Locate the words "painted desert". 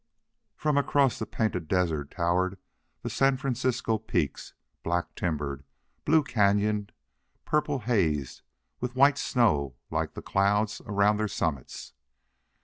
1.27-2.09